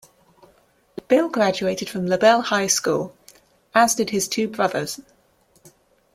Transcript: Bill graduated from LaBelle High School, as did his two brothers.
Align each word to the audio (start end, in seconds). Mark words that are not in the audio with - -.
Bill 1.07 1.29
graduated 1.29 1.87
from 1.87 2.07
LaBelle 2.07 2.41
High 2.41 2.65
School, 2.65 3.15
as 3.75 3.93
did 3.93 4.09
his 4.09 4.27
two 4.27 4.47
brothers. 4.47 4.99